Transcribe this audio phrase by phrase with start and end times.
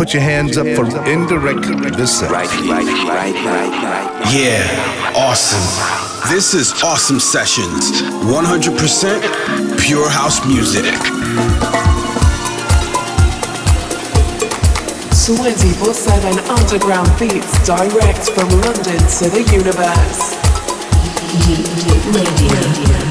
[0.00, 1.60] put your hands up for indirect
[1.94, 4.32] this Right, right, right, right, right.
[4.32, 4.64] Yeah,
[5.14, 5.60] awesome.
[6.32, 8.00] This is Awesome Sessions.
[8.00, 10.86] 100% pure house music.
[15.36, 20.34] 24-7 underground beats direct from London to the universe.
[22.16, 23.09] Radio.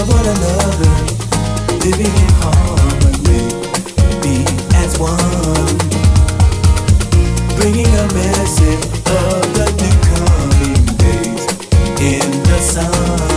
[0.00, 0.92] love one another,
[1.84, 3.42] living in harmony,
[4.22, 4.44] be
[4.76, 5.76] as one,
[7.58, 11.44] bringing a message of the new coming days
[12.00, 13.29] in the sun.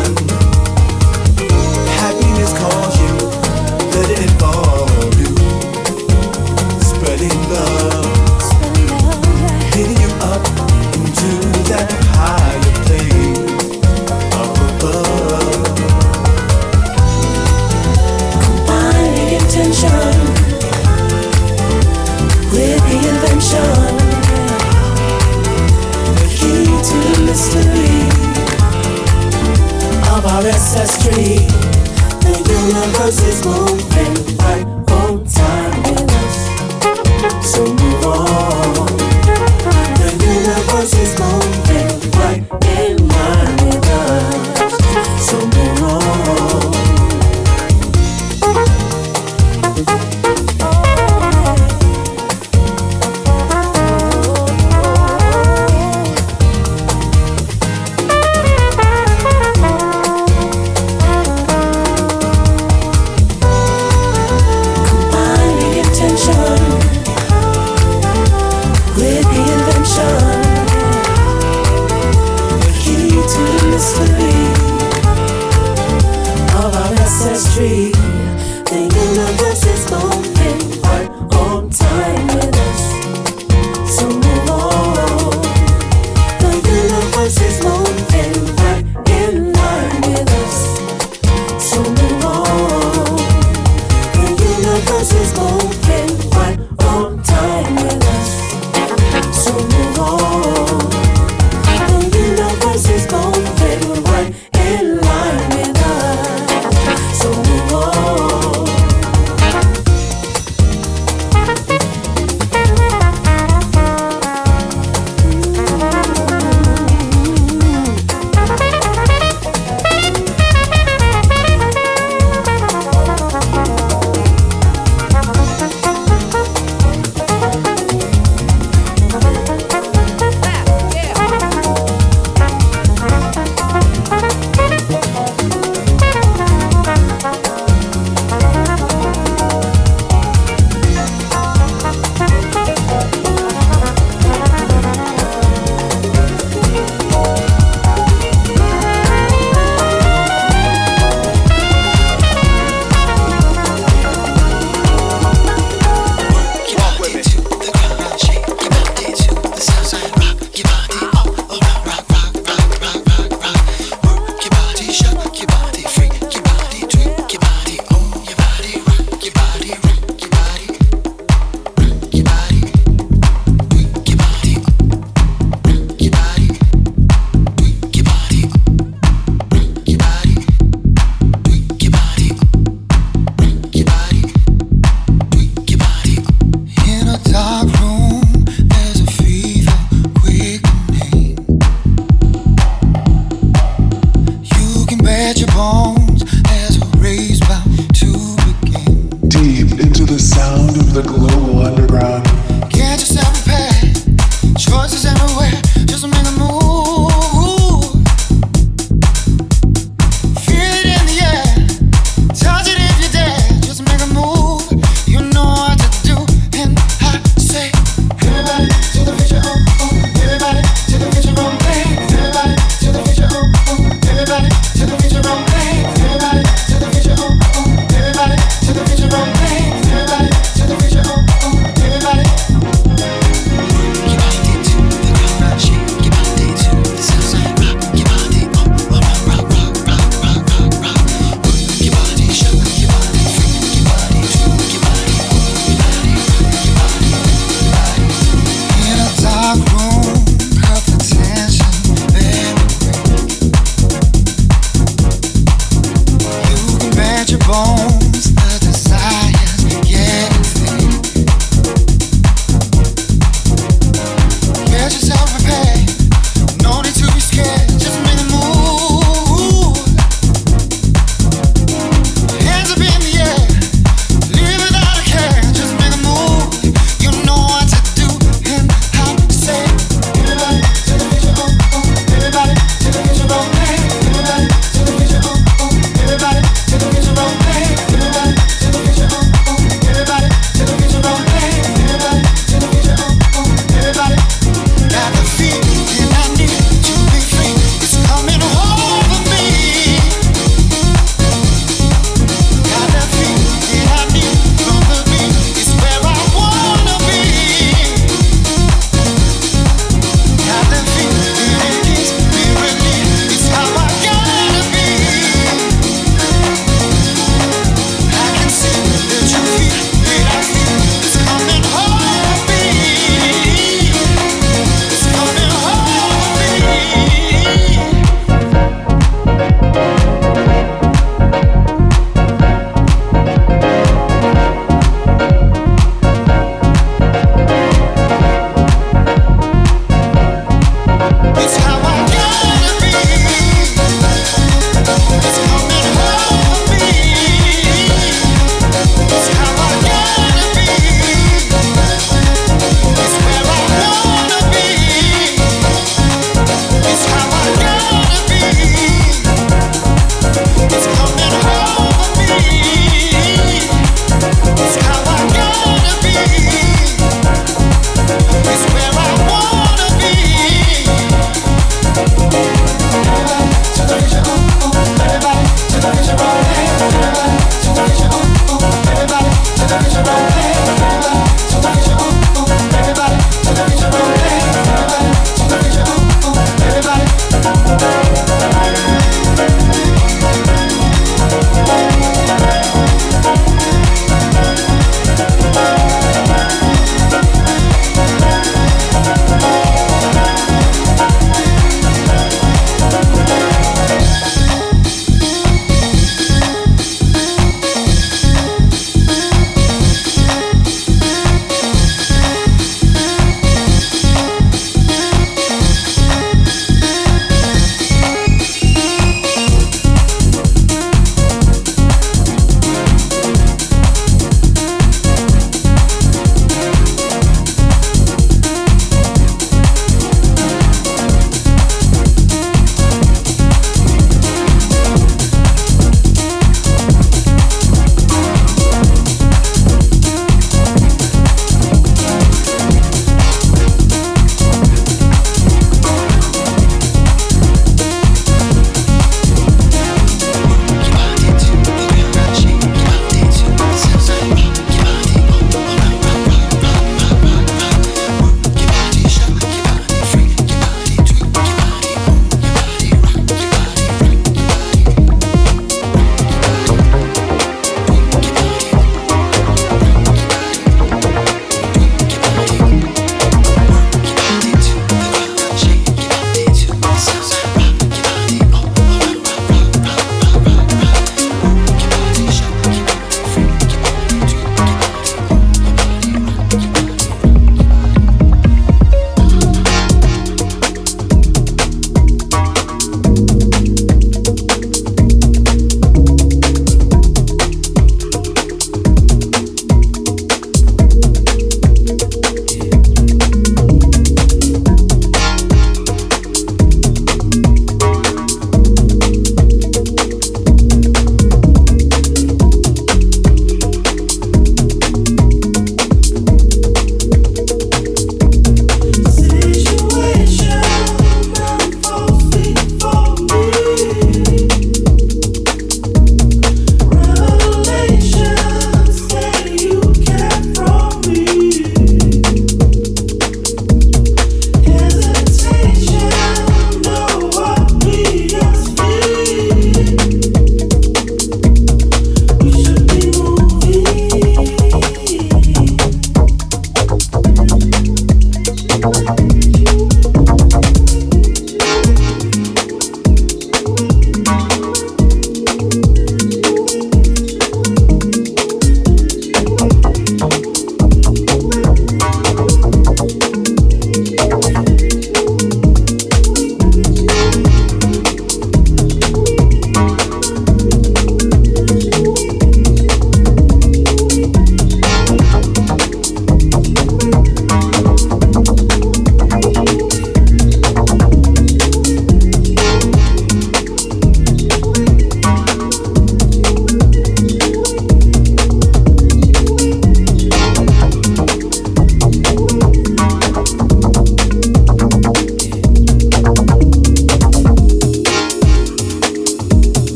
[30.76, 31.36] ancestry.
[32.22, 32.34] The
[32.68, 34.73] universe is moving right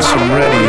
[0.00, 0.67] I'm ready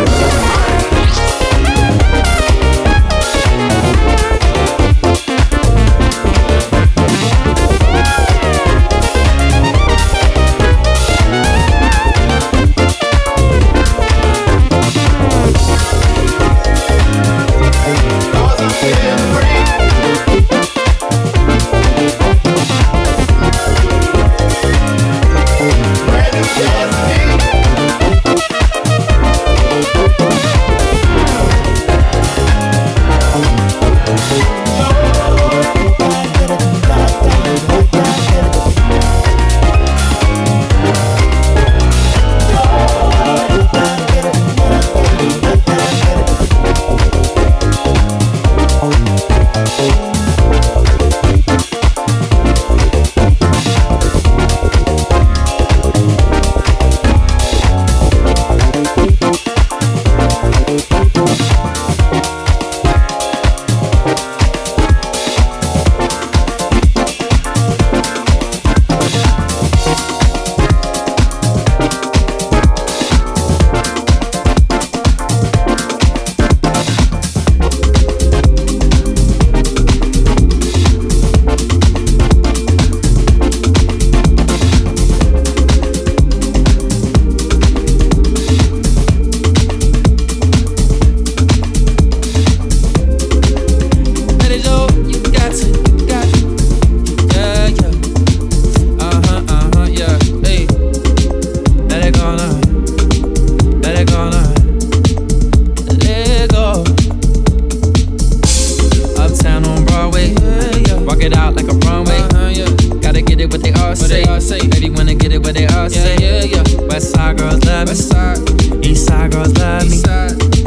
[115.92, 116.16] yeah.
[116.20, 116.88] Yeah, yeah.
[116.88, 117.92] West side girls love me.
[117.92, 118.86] West side.
[118.86, 120.02] East side girls love me.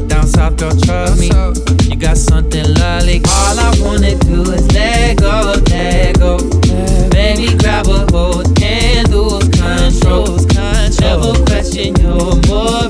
[0.08, 1.30] Down south girls trust me.
[1.88, 3.22] You got something lovely.
[3.26, 6.38] All I wanna do is let go, let go.
[7.10, 9.08] Baby, grab a hold and
[9.52, 10.46] controls.
[10.46, 10.90] control.
[11.00, 12.81] Never question your more.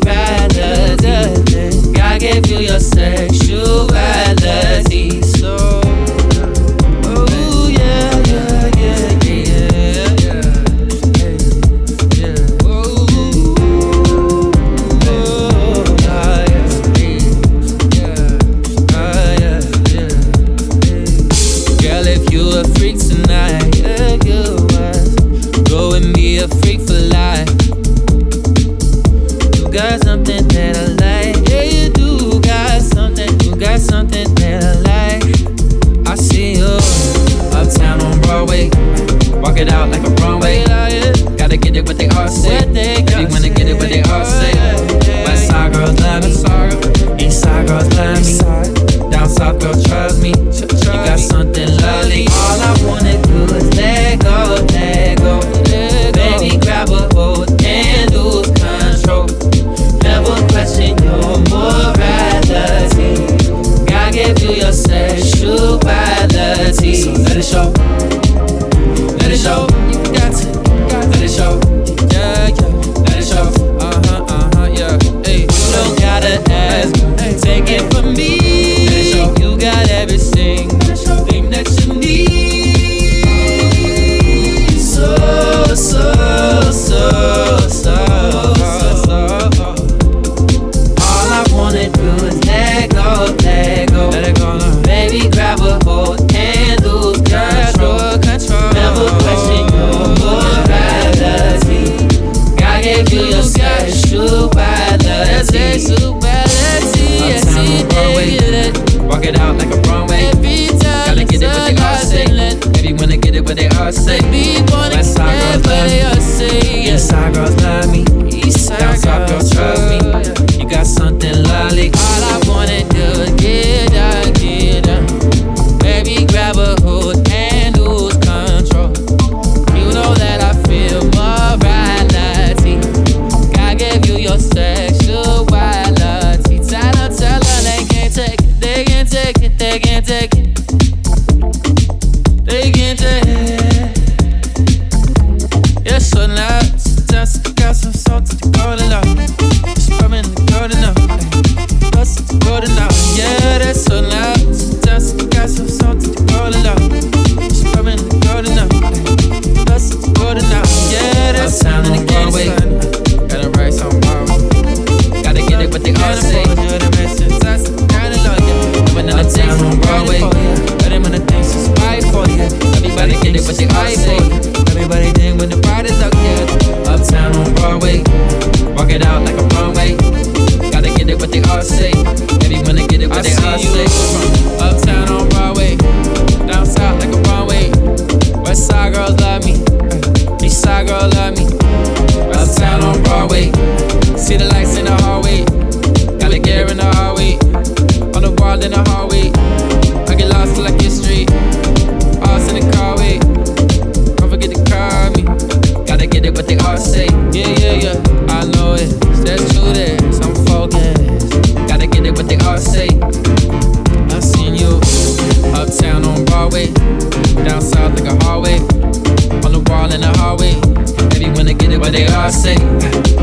[222.33, 222.57] say.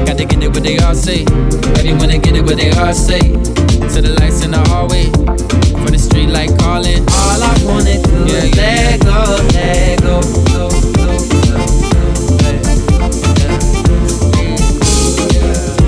[0.06, 1.26] Got to get it what they all say.
[1.78, 3.20] Everyone to get it what they all say.
[3.20, 5.06] To the lights in the hallway,
[5.84, 7.02] for the street like calling.
[7.10, 8.62] All I wanna do yeah, is yeah.
[8.62, 9.20] let go,
[9.54, 10.22] let go.
[10.54, 10.70] go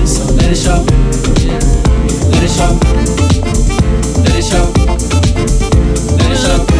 [0.04, 0.82] so let it show,
[2.28, 2.72] let it show,
[4.24, 4.64] let it show,
[6.18, 6.71] let it show.